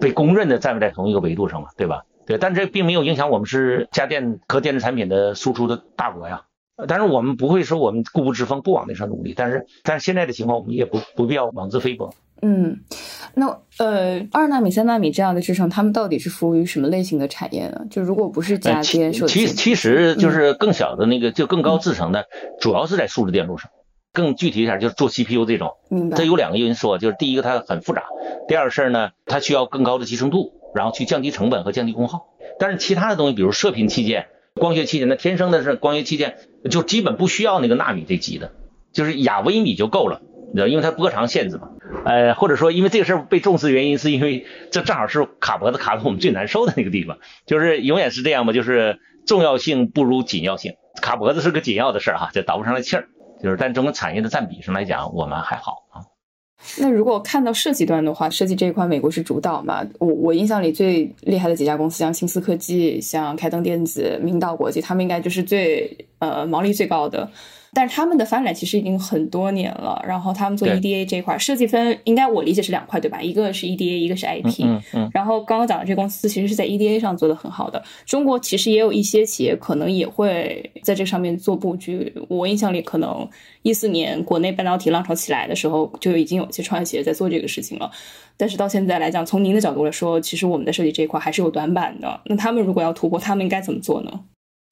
[0.00, 2.04] 被公认的站在同一个维度上嘛，对吧？
[2.26, 6.42] 对，但这并没有影响我们是家电和电子产品的输出的大国呀。
[6.88, 9.34] 但是我们不会说我们固步自封，不往那上努力。
[9.36, 12.12] 但是，但是现在的情况，我们也不不必要妄自菲薄。
[12.40, 12.80] 嗯，
[13.34, 13.46] 那
[13.78, 17.82] 呃，二纳米、三纳米这样的制程，他们到底是服务于什么类型的产业呢？
[17.88, 22.24] 就如果不是家电其其实就是更小的那个，就更高制程的，
[22.60, 23.70] 主要是在数字电路上。
[24.12, 25.76] 更具体一点，就是做 CPU 这种。
[25.88, 26.16] 明白。
[26.16, 28.04] 这有两个因素，就是第一个它很复杂，
[28.48, 32.26] 第二个事儿呢，它需要更高的集成度，然后去降低成本和降低功耗。
[32.58, 36.36] 但是其他的东西，比如射频器件、光学器件，那天生的是光学器件，
[36.70, 38.52] 就基本不需要那个纳米这级的，
[38.92, 40.20] 就是亚微米就够了。
[40.54, 41.70] 你知道，因为它波长限制嘛，
[42.04, 53.08] 呃，或者说因为这个事儿被重视的原因，是因为这正好是卡脖子卡的我们最难受的那个地方，就是永远是这样嘛，就是重要性不如紧要性，卡脖子是个紧要的事儿哈，这倒不上来气儿，
[53.42, 56.00] 就是但整个产业的占比上来讲，我们还好啊。
[56.78, 59.84] 那如果看到设计端的话，设计这一块美国是主导嘛？
[59.98, 67.28] 我我印象里最厉害的几家公司，像新思科技、像开灯电子、明道国际，他们应该就是最呃毛利最高的。
[67.74, 73.22] 但是他们的发展其实已经很多年了，然后他们做 EDA 这一块设计分，应该我理解是两块对吧？
[73.22, 74.64] 一个是 EDA，一个是 IP。
[74.64, 75.10] 嗯嗯。
[75.14, 77.82] 然后刚刚讲的这公司其实是在 EDA 上做的很好的。
[78.04, 82.12] 中国其实也有一些企业可能也会在这上面做布局。
[82.28, 83.26] 我印象里，可能
[83.62, 87.90] 一四年国内半导体浪潮起来的时候，就已经有一些创业企业在做这个事情了。
[88.36, 92.20] 但是到现在来讲，从您的角度来说，其实我们的设计这一块还是有短板的。
[92.26, 94.20] 那他们如果要突破，他们应该怎么做呢？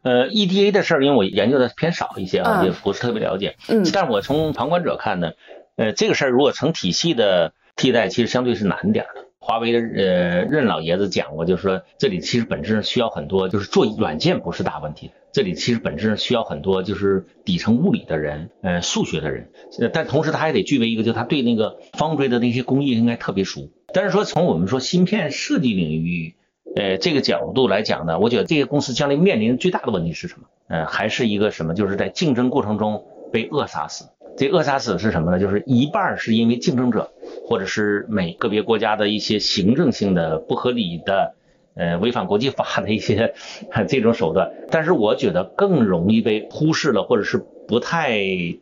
[0.02, 3.56] 呃，EDA 的事儿，因为我研究的偏少一些啊，也不是特别了解。
[3.68, 5.32] 嗯，但是我从旁观者看呢，
[5.76, 9.26] 呃，这个事儿如果成体系的替代，其实相对是难点的。
[9.38, 19.50] 华为的呃任老爷子讲过，就是说这里其实本质上需要很多，就是做软件不是大问题，这里其实本质上需要很多就是底层物理的人，呃，数学的人，
[19.92, 23.70] 但同时他还得具备一个，就他对那个方锥的那些工艺应该特别熟。
[23.92, 26.36] 但是说从我们说芯片设计领域。
[26.76, 30.46] 呃，这个角度来讲呢，我觉得这些公司将来面临最大的问题是什么？
[30.68, 31.74] 呃，还是一个什么？
[31.74, 34.08] 就是在竞争过程中被扼杀死。
[34.36, 35.40] 这扼杀死是什么呢？
[35.40, 37.10] 就是一半是因为竞争者，
[37.44, 41.34] 或者是每个别国家的一些行政性的不合理的，
[41.74, 43.34] 呃，违反国际法的一些
[43.88, 44.52] 这种手段。
[44.70, 48.20] 但是我觉得更容易被忽视了，或者是不太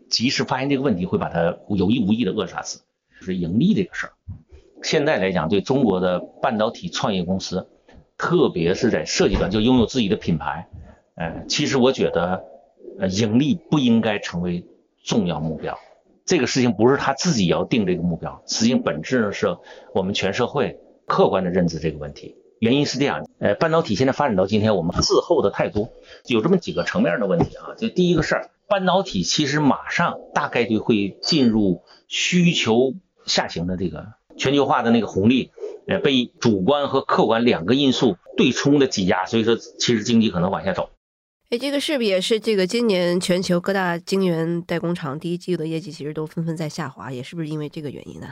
[0.09, 2.81] 及时发现这个问题，会把它有意无意的扼杀死。
[3.21, 4.12] 就是盈利这个事儿，
[4.83, 7.68] 现在来讲，对中国的半导体创业公司。
[8.18, 10.68] 特别是在设计端就拥有自己的品牌，
[11.14, 12.44] 呃，其实我觉得，
[12.98, 14.66] 呃，盈利不应该成为
[15.04, 15.78] 重要目标。
[16.26, 19.57] 这个事情不是他自己要定这个目标，实际上本质上是
[19.94, 22.35] 我们全社会客观的认知这个问题。
[22.59, 25.88] 原因是这样，呃，半导体现在发展到今天，我们滞后的太多，
[26.26, 27.76] 有这么几个层面的问题啊。
[27.78, 35.52] 就第一个事儿，半导体其实马上大概率会进入需求下行的这个全球化的那个红利。
[35.88, 40.90] 呃，被主观和客观两个因素对冲的挤压，所以说其实经济可能往下走。
[41.48, 48.29] 哎，这个是不是也是这个今年全球各大晶圆代工厂第一季度的业绩其实都纷纷在下滑，也是不是因为这个原因呢？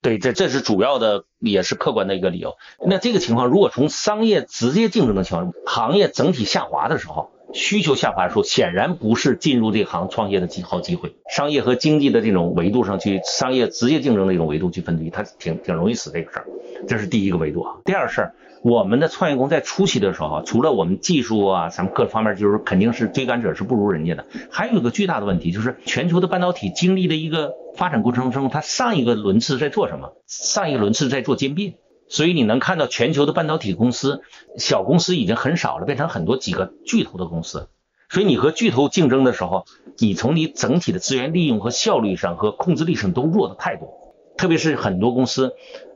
[0.00, 2.56] 对，这这是主要的，也是客观的一个理由。
[2.86, 7.33] 那这个情况，如果从商业直接竞争的情况，行业整体下滑的时候。
[7.54, 11.14] 需求下滑，说显然不是进入这行创业的机好机会。
[11.30, 16.46] 商业和经济的这种维度上去，商业直接竞争的一种维度去分析，它挺挺容易死这个事儿。
[16.88, 17.76] 这是第一个维度啊。
[17.84, 24.26] 第二事儿，我们的创业公司在初期的时候，除了我们技术啊，咱们各方面就是肯定是追赶者是不如人家的。
[24.50, 30.12] 还有一个巨大的问题，就是全球的半导体经历的一个发展过程中，它上一个轮次在做什么？
[30.26, 31.74] 上一个轮次在做兼并。
[32.08, 34.22] 所以你能看到全球的半导体公司，
[34.58, 37.68] 小公司已经很少了，变成很多几个巨头的公司。
[38.10, 39.64] 所以你和巨头竞争的时候，
[39.98, 43.88] 你从你整体的资源利用和效率上和控制力上都弱的太多。
[44.36, 45.54] 特别是很多公司，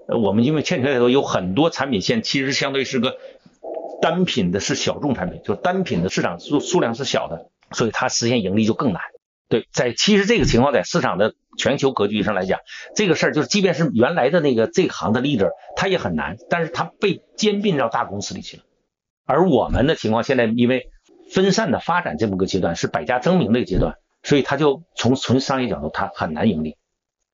[0.09, 3.19] 我们因为欠缺太多，有很多产品线其实相对是个
[4.01, 9.03] 单品的是小众产品，就单品的市场数数量是小的，所以它实现盈利就更难。
[9.49, 12.61] 对，在其实这个情况在市场的全球格局上来讲，
[12.95, 18.63] 这个事儿就是，即便是原来的那个这行的 leader，他也很难，但是他被兼并到大公司里去了。
[19.25, 20.91] 而我们的情况现在因为
[21.31, 26.77] 分散的发展这么个阶段，是百家争鸣的一个阶段，所以他就从纯商业角度，他很难盈利。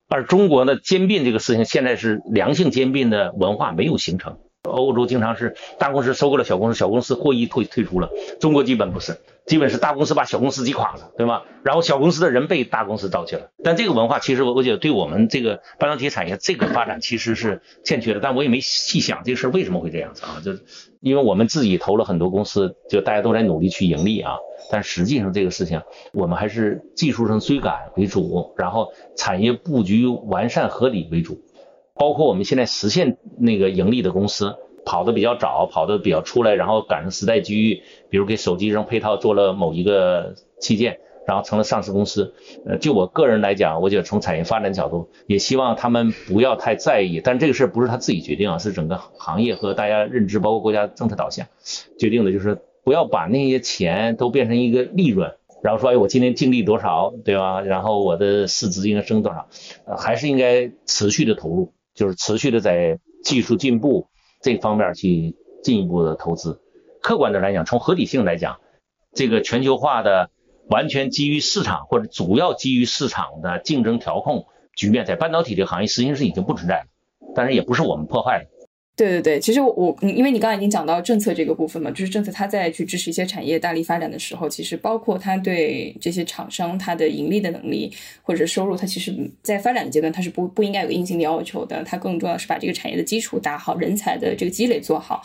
[0.08, 4.38] 而中国的兼并这个事情，现在是良性兼并的文化没有形成。
[4.62, 9.18] 欧洲经常是大公司收购了小公司，小公司获益退退出了，中国基本不是。
[9.46, 11.42] 基本是大公司把小公司击垮了，对吗？
[11.62, 13.50] 然后小公司的人被大公司盗去了。
[13.62, 18.20] 但这个文化其实我我觉得对我们这个半导体产业这个发展其实是欠缺的。
[18.20, 20.40] 但我也没细想这个事为什么会这样子啊？
[20.42, 20.52] 就
[21.00, 24.36] 因为我们自己投了很多公司，就大家都在努力去盈利啊。
[24.70, 25.82] 但实际上这个事情
[26.14, 31.42] 我们还是技术上追赶为主，然后产业布局完善合理为主。
[31.94, 34.56] 包括我们现在实现那个盈利的公司。
[34.86, 37.82] 跑得比较早，跑得比较出来，然后赶上时代机遇，
[38.14, 42.32] 比如给手机上配套做了某一个器件，然后成了上市公司。
[42.64, 47.20] 呃，就我个人来讲，我觉得从产业发展角度，也希望他们不要太在意。
[47.24, 51.48] 但这个事儿不是他自己决定啊，是整个行业和大家认知，包括国家政策导向
[51.98, 57.62] 决定的，就是不要把那些钱都变成一个利润，然后说，哎，我今天净利多少，对吧？
[57.62, 59.48] 然后我的市值应该升多少？
[59.86, 64.06] 呃，还是应该持续的投入，就是持续的在技术进步
[64.40, 66.60] 这方面去进一步的投资。
[67.04, 68.60] 客观的来讲，从合理性来讲，
[69.12, 70.30] 这个全球化的
[70.70, 76.86] 完全基于市场或者主要基于市场的竞争调控局面，在半导体这个行业实际上是已经不存在了，
[77.34, 78.46] 但是也不是我们破坏的。
[78.96, 89.12] 对对对，其实我我因为你刚才已经讲到政策这个部分嘛，就是政策它在去支持一些产业大力发展的时候，其实包括它对这些厂商它的盈利的能力或者收入，它其实
[89.42, 95.20] 在发展的阶段它是不不应该有硬性的要求的，它更重要是把这个产业的基础打好，人才的这个积累做好。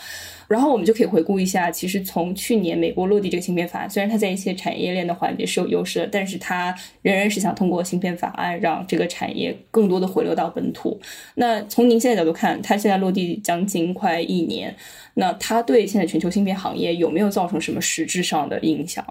[0.49, 10.99] 然后我们就可以回顾一下，其实从去年美国落地这个芯片法案，虽然它在一些产业链的环节是有优势的，但是它仍然是想通过芯片法案让这个产业更多的回流到本土。
[11.35, 14.75] 那从您现在角度看，它现在落地将近快一年，
[15.13, 19.05] 那它对现在全球芯片行业有没有造成什么实质上的影响？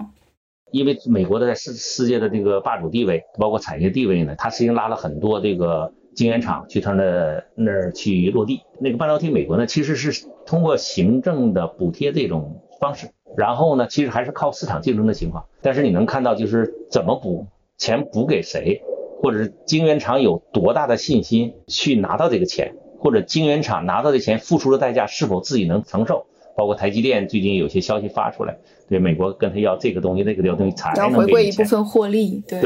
[0.72, 5.92] 因为美国的在世世界的这个霸主地位，包括产业地位呢，它实际上拉了很多这个。
[6.14, 15.44] 晶圆厂去它那那儿去落地，那个半导体美国呢，其实是通过行政的补贴这种方式，然后呢，其实还是靠市场竞争的情况。
[15.60, 18.80] 但是你能看到，就是怎么补钱补给谁，
[19.22, 26.24] 或者是晶圆厂有多大的信心去拿到这个钱，或者晶圆厂拿到的钱付出的代价是否自己能承受。
[26.56, 28.56] 包括台积电最近有些消息发出来，
[28.88, 32.42] 对美国跟他要这个东西那个东西才能回归一部分获利。
[32.48, 32.60] 对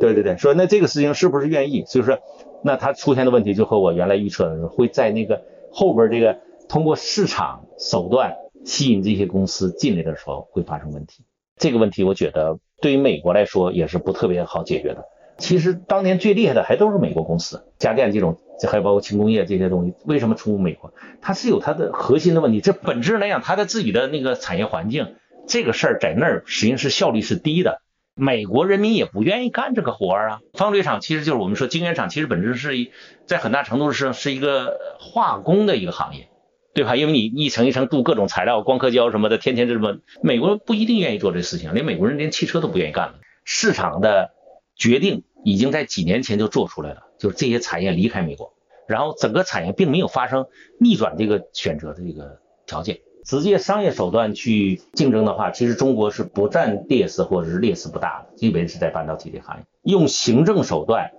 [0.00, 1.84] 对对对，说那这个事情是不是愿意？
[1.86, 2.18] 所以说。
[2.60, 6.36] 那他出现的问题就和我原来预测的会在那个后边这个
[6.68, 11.24] 通过市场手段吸引这些公司进来的时候会发生问题。
[11.56, 15.04] 这个问题我觉得对于美国来说也是不特别好解决的。
[15.38, 20.92] 其实当年最厉害的还都是美国公司，家电这种，还有包括轻工业这些东西，为什么出美国？
[21.22, 22.60] 它是有它的核心的问题。
[22.60, 25.14] 这本质来讲，它的自己的那个产业环境，
[25.46, 27.80] 这个事儿在那儿实际上是效率是低的。
[28.16, 30.40] 美国人民也不愿意干这个活儿啊！
[30.54, 32.90] 方锥厂其实就是我们说晶圆厂，其实本质是一
[33.26, 36.28] 在很大程度上是一个化工的一个行业，
[36.74, 36.94] 对吧？
[36.96, 43.14] 因为你一层一层镀各种材料、光刻胶什么的，天天这么，美国人不一定愿意做这事情，连美国人连汽车都不愿意干了。
[43.44, 44.30] 市场的
[44.76, 48.52] 决定已经在几年前就做出来了，就是这些产业离开美国，
[48.86, 50.46] 然后整个产业并没有发生
[50.78, 53.00] 逆转这个选择的这个条件。
[53.24, 61.10] 直接商业手段去竞争的话，其实中国是不占劣势或者是劣势不大的，基本是在半导体这行业用行政手段，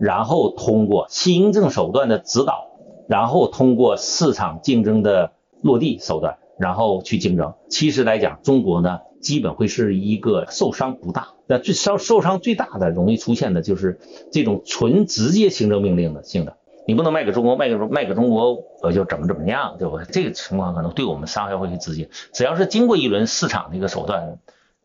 [0.00, 2.67] 然后通过行政手段的指导，
[3.08, 7.54] 然后通过市场竞争的落地手段，然后去竞争。
[7.68, 11.28] 其实来讲，中国呢，基本会是一个受伤不大。
[11.46, 13.98] 那最伤受伤最大的容易出现的就是
[14.30, 16.58] 这种纯直接行政命令的性的。
[16.86, 19.98] 你不能卖给中国，卖给卖给中国，我就怎么怎么样，对不？
[19.98, 22.08] 这个情况可能对我们伤害会直接。
[22.32, 24.38] 只要是经过一轮市场的一个手段，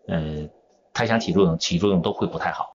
[0.08, 0.50] 呃，
[0.94, 2.73] 它想起作用，起作用都会不太好。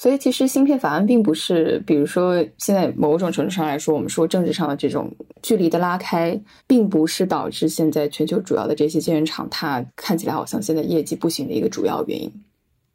[0.00, 12.32] 所以其实芯片法案并不是，比如说现在某种程度上来说，我们说政治上的这种距离的拉开，并不是导致现在全球主要的这些晶圆厂它看起来好像现在业绩不行的一个主要原因，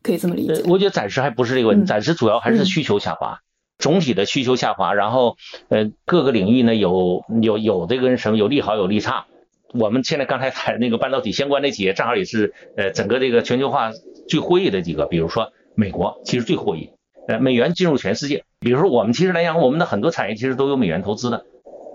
[0.01, 0.63] 可以这么理解。
[0.65, 3.39] 我觉得暂时还不是这个问题，暂时主要还是需求下滑。
[3.77, 5.35] 总体的需求下滑，然后
[5.67, 9.25] 呃各个领域呢有有有这个什么有利好有利差。
[9.73, 13.91] 我们现在刚才谈那个半导体相关的企业，正好也是呃整个这个全球化
[14.29, 16.91] 最获益的几个，比如说美国其实最获益，
[17.27, 18.43] 呃美元进入全世界。
[18.59, 21.45] 比如说我们其实来讲，我们的很多产业其实都有美元投资的，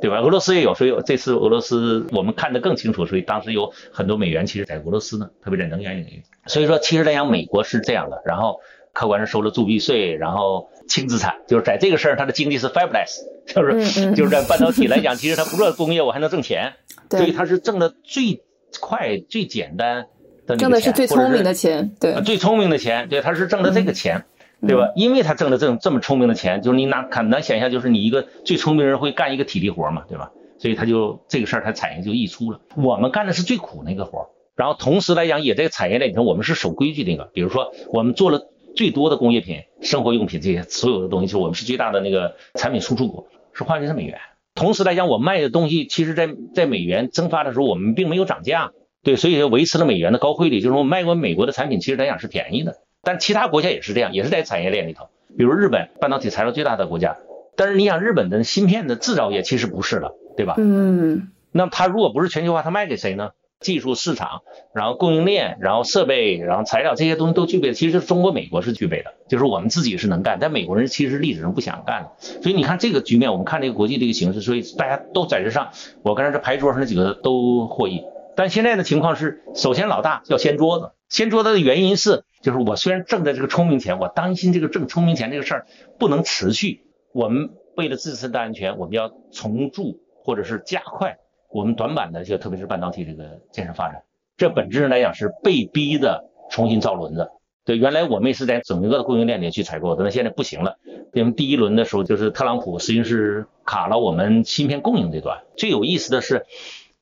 [0.01, 0.19] 对吧？
[0.21, 6.23] 俄罗斯也有，所以这次俄罗斯我们看得更清楚，所以当时有很多美元其实在俄罗斯呢，特别在能源领域。
[6.47, 8.61] 所以说其实来讲，美国是这样的，然后。
[8.95, 14.13] 客观上收了铸币税，然后轻资产，就是在这个事儿，它的经济是 fabulous，就是？
[14.13, 16.73] 就是在半导体来讲，其实它不做工业，我还能挣钱，
[17.11, 18.43] 所以它是挣的最
[18.81, 20.07] 快、最简单
[20.49, 24.25] 的挣的是最聪明的钱，对，最聪明的钱，对，他是挣的这个钱，
[24.67, 24.91] 对吧？
[24.97, 30.33] 因为他挣的这这么聪明的钱，就是你哪很难想象，就是你一个最聪明人会干一个体力活嘛，对吧？
[30.59, 32.61] 所以他就这个事儿，他产业就溢出了。
[32.77, 38.49] 我们干的是最苦那个活，然后同时来讲，也在产业链里头，我们是守规矩那个，比如说我们做了。
[38.77, 44.21] 最多的工业品、生活用品这些所有的东西，就是我们是最大的那个产品输出国，是换的是美元。
[44.55, 48.71] 同时来讲，我卖的东西，其实在在美元蒸发的时候，我们并没有涨价，
[49.03, 50.61] 对，所以维持了美元的高汇率。
[50.61, 52.77] 就是我卖过美国的产品，其实来讲是便宜的。
[53.03, 57.17] 但其他国家也是这样，也是在产业链里头，比如日本，半导体材料最大的国家。
[57.57, 60.55] 但是你想，日本的芯片的制造业其实不是了，对吧？
[60.59, 61.29] 嗯。
[61.53, 63.31] 那他如果不是全球化，他卖给谁呢？
[63.61, 64.43] 技术、市场，
[64.73, 67.73] 然后供应链，然后设备，然后材料这些东西都具备。
[67.73, 72.11] 其实中国、美国是具备的，就是我们自己是能干，但美国人其实历史上不想干。
[72.21, 75.71] 所以你看这个局面，我们看这个国际这个形势，所以大家都在这上。
[76.03, 78.05] 我刚才这牌桌上那几个都获益，
[78.39, 85.67] 但现在的情况是，首先老大要掀桌子，掀桌子的原因是，就是我虽然挣的这个聪明钱，我担心这个挣聪明钱这个事儿
[85.99, 86.85] 不能持续。
[87.13, 91.19] 我们为了自身的安全，我们要重铸或者是加快。
[91.51, 94.05] 我们短板的就特别是半导体这个建设发展，
[94.37, 97.33] 这本质上来讲是被逼的重新造轮子。
[97.65, 100.77] 对，原来我们也是在整个的供应链里去采购的，那现在不行了。
[101.13, 105.43] 因为第一轮的时候，就是特朗普实际上是卡了我们芯片供应这段。
[105.57, 106.47] 最有意思的是，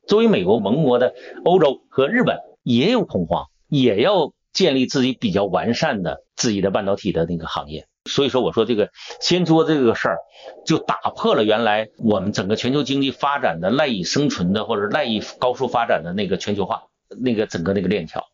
[0.07, 7.87] 作为美国盟国的欧洲和日本也有恐慌，也要建立自己比较完善的自己的半导体的那个行业。
[8.05, 8.91] 所以说，我说这个
[9.21, 10.19] 掀桌这个事儿，
[10.65, 18.25] 就打破了原来我们整个全球经济发展的赖以生存的或者赖以高速发展的那个全球化那个整个那个链条。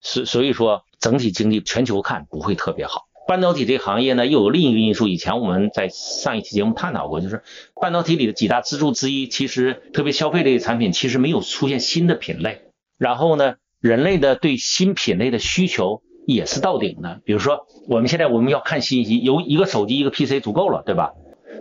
[0.00, 3.06] 所所以说，整体经济全球看不会特别好。
[3.30, 5.06] 半导体这个行业呢，又有另一个因素。
[5.06, 7.44] 以前我们在上一期节目探讨过，就是
[7.80, 12.62] 半导体里的几大支柱之一，其实特别消费类产品，其实没有出现新的品类。
[12.98, 16.02] 然后呢，人类的对新品类的需求。
[16.26, 21.12] 也是到顶的，比如说我们现在我们要看信息，有一个手机一个 PC 足够了，对吧？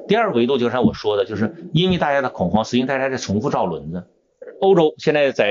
[0.07, 4.05] 第二维度就像我说的，就是因为大家的恐慌，实际上大家在重复造轮子。
[4.61, 5.47] 欧洲现在在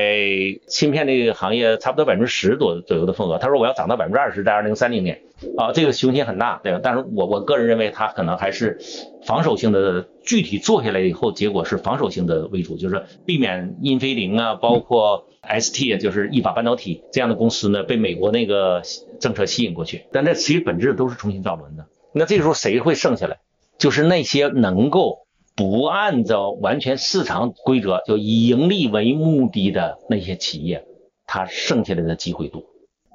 [0.66, 5.22] 芯片这个行业差不多百分之十多左右的份额，他说我要涨到百分之二十，在二零三零年
[5.56, 6.80] 啊，这个雄心很大，对吧？
[6.82, 8.78] 但是我我个人认为它可能还是
[9.24, 18.82] 防守性的，具体做下来以后，结果是防守性的为主，就是避免英飞凌啊，包括 ST 就是意法半导体这样的公司呢，被美国那个
[19.20, 21.86] 政策吸引过去，但这其实本质都是重新造轮的。
[22.12, 23.38] 那这个时候谁会剩下来？
[23.78, 25.27] 就是那些能够。
[25.58, 30.84] 不按照完全市场规则，就以盈利为目的的那些企业，
[31.26, 32.62] 它剩下来的机会多。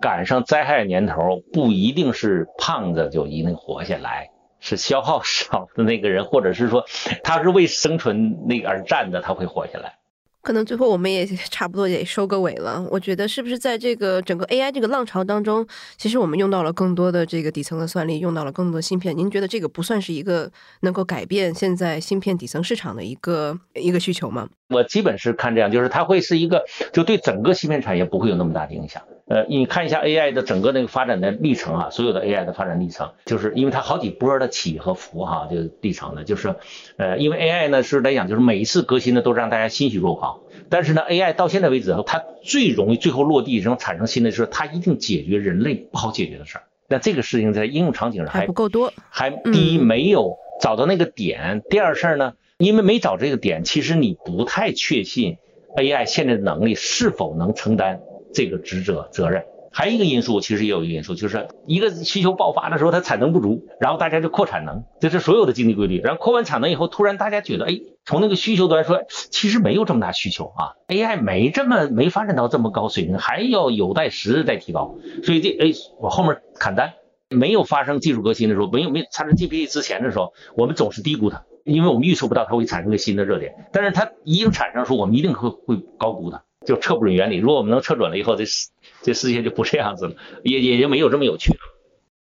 [0.01, 6.83] 赶上灾害年头，不一定是胖子就一定活下来，是消耗 少的那个人，或者是说
[7.23, 9.99] 他是为生存那个而战的，他会活下来。
[10.43, 12.85] 可能最后我们也差不多也收个尾了。
[12.91, 15.65] 我觉得是不是在这个整个 AI 这个浪潮当中，
[15.97, 19.17] 其实我们用到了更多的这个底层的算力，用到了更多的芯片。
[19.17, 24.49] 您觉得这个不算是一个能够改变现在芯片底层市场的一个一个需求吗？
[24.67, 29.01] 我基本是看这样，就是它会是一个，就对整个芯片产业不会有那么大的影响。
[29.25, 36.55] 呃，你看一下 AI 的整个那个发展的历程啊，所有的 AI 的发展历程，就是因为它好几波的起和伏哈，这个历程呢，就是，
[36.97, 46.63] 呃，因为 AI 呢是来讲，就是每一次革新呢都让大家欣喜若狂，但是呢，AI 到现在为止，它最容易最后落地，然后产生新的是它一定解决人类不好解决的事儿。
[46.89, 55.37] 那这个事情在应用场景上还不够多，还第一没有找到那个点，第二事儿呢，因为没找这个点，其实你不太确信
[55.77, 58.01] AI 现在的能力是否能承担。
[58.33, 65.99] 这个职责责任，还有一个因素，其实也有一个因素，就是一个需求爆发的时候，它产能不足，然后大家就扩产能，这是所有的经济规律。
[66.01, 74.95] 然后扩完产能以后，突然大家觉得，哎，从那个需求端说，其实没有这么大需求啊，AI 没这么没发展到这么高水平，还要有待时日再提高。
[75.23, 76.93] 所以这，哎，我后面砍单，
[77.29, 83.55] 没有发生技术革新的时候，没有没产生 GPT 之前的时候，我们总是低估它，因为我们预测不到它会产生个新的热点。
[83.71, 86.43] 但是它已经产生的时候，我们一定会会高估它。
[86.65, 88.69] 就测不准原理，如果我们能测准了以后，这世
[89.01, 91.72] 这世界就不这样子了，也也就没有这么有趣了。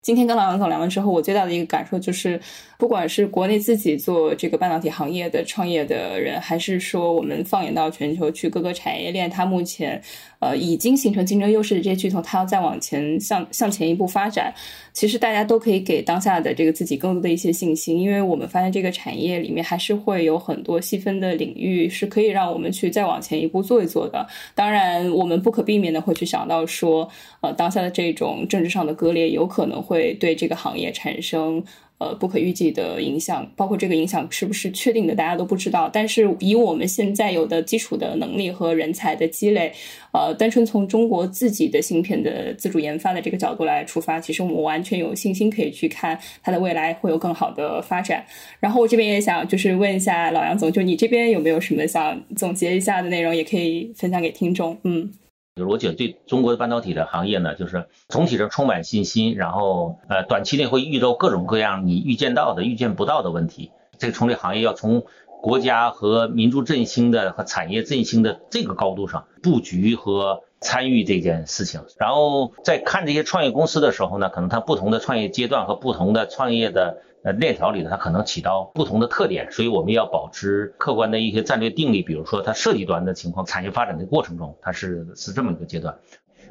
[0.04, 2.38] 今天跟老杨总聊完之后，我最大的一个感受就是，
[2.78, 10.04] 不管是国内自己做这个半导体行业的创业的人，还是说我们放眼到全球去各个产业链，它目前。
[10.44, 14.54] 呃，已经形成竞争优势的这些巨头，它要再往前向向前一步发展，
[14.92, 24.28] 其实大家都可以给当下的这个自己更多的一些信心，因为我们发现这个产业里面还是会有很多细分的领域是可以让我们去再往前一步做一做的。
[24.54, 27.08] 当然，我们不可避免的会去想到说，
[27.40, 31.64] 呃，当下的这种政治上的割裂有可能会会对这个行业产生。
[32.00, 35.90] 呃，不可预计的影响，包括这个影响是不是确定的，大家都不知道。
[35.94, 39.72] 但是以我们现在有的基础的能力和人才的积累，
[40.12, 48.26] 呃，单纯从中国自己的芯片的自主研发的这个角度来出发，其实我们完全有信心可以去看它的未来会有更好的发展。
[48.60, 54.78] 然后我这边也想就是问一下老杨总，就你这边有没有什么想总结一下的内容，也可以分享给听众。
[54.84, 55.10] 嗯。
[55.56, 63.72] 就是我觉得对中国的半导体的行业呢，就是总体上充满信心，然后呃短期内会遇到各种各样你预见到的、预见不到的问题。
[64.00, 65.06] 这个从这行业要从
[65.44, 71.82] 国家和民族振兴的和产业振兴的这个高度上布局和参与这件事情。
[72.00, 82.02] 然后在看这些创业公司的时候呢，可能它不同的创业阶段和不同的创业的呃链条里呢，它可能起到不同的特点，所以我们要保持客观的一些战略定力。
[82.02, 85.98] 比如说它设计端的情况，产业发展的过程中，它是是这么一个阶段。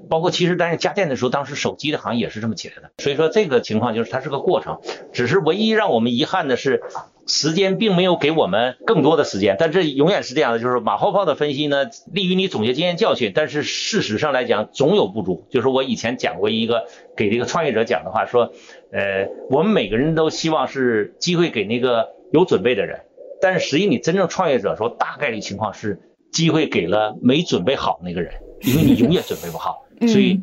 [0.09, 2.91] 包括其实但是家电的时候，当时手机的行业也是这么起来的。
[2.99, 4.81] 所以说这个情况就是它是个过程，
[5.13, 6.83] 只是唯一让我们遗憾的是。
[7.27, 15.47] 时间并没有给我们更多的时间，但这永远是这样的，就是马后炮的分析呢，利于你总结经验教训，但是事实上来讲总有不足。
[15.51, 16.85] 就是我以前讲过一个
[17.17, 18.53] 给这个创业者讲的话，说，
[18.91, 23.03] 呃，我们每个人都希望是机会给那个有准备的人，
[23.41, 26.01] 但是实际你真正创业者说，大概率情况是
[26.33, 30.41] 机会给了没准备好那个人，因为你永远准备不好， 所以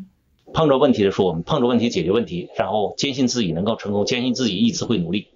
[0.54, 5.28] 碰着问题的时候，我们碰着问题解决问题，然后坚信自己能够成功，坚信自己一直会努力。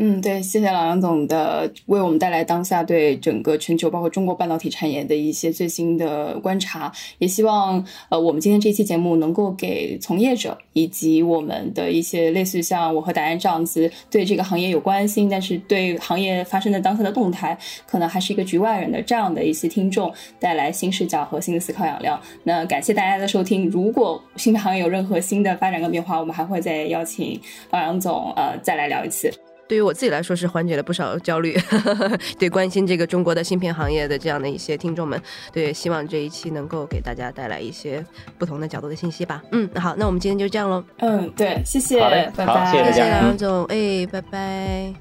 [0.00, 22.20] 嗯，对，谢谢老杨总的为我们带来当下对整个全球包括中国半导体产业的一些最新的观察，也希望呃我们今天这期节目能够给从业者以及我们的一些类似像我和达安这样子对这个行业有关心，但是对行业发生的当下的动态可能还是一个局外人的这样的一些听众带来新视角和新的思考养料。
[22.44, 27.40] 那感谢大家的收听，如果芯片行业有任何新的发展跟变化，我们还会再邀请
[27.72, 29.28] 老杨总呃再来聊一次。
[29.68, 31.54] 对于我自己来说是缓解了不少焦虑，
[32.38, 35.20] 对关心这个中国的芯片行业的这样的一些听众们，
[35.52, 38.04] 对希望这一期能够给大家带来一些
[38.38, 39.42] 不同的角度的信息吧。
[39.52, 40.82] 嗯，那好，那我们今天就这样喽。
[40.98, 44.94] 嗯，对，谢谢，拜拜，谢谢梁总，哎，拜拜。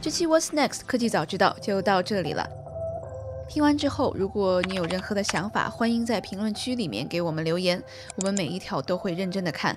[0.00, 2.46] 这期 What's Next 科技早知道就到这里了。
[3.48, 7.82] 听完之后，如果你有任何的想法，欢迎在评论区里面给我们留言，
[8.16, 9.76] 我们每一条都会认真的看。